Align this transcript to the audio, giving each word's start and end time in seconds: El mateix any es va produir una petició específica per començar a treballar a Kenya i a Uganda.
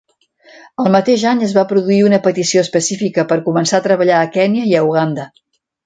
El 0.83 0.87
mateix 0.95 1.25
any 1.31 1.43
es 1.49 1.53
va 1.57 1.65
produir 1.73 1.99
una 2.07 2.21
petició 2.29 2.65
específica 2.69 3.29
per 3.33 3.41
començar 3.51 3.81
a 3.83 3.87
treballar 3.91 4.21
a 4.23 4.35
Kenya 4.39 4.69
i 4.73 4.79
a 4.81 4.87
Uganda. 4.93 5.29